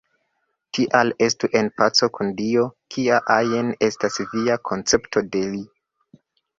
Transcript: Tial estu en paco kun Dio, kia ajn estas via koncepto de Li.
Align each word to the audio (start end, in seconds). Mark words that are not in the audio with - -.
Tial 0.77 1.13
estu 1.25 1.49
en 1.59 1.69
paco 1.83 2.09
kun 2.17 2.33
Dio, 2.41 2.65
kia 2.97 3.21
ajn 3.37 3.73
estas 3.93 4.21
via 4.35 4.61
koncepto 4.73 5.29
de 5.33 5.49
Li. 5.57 5.67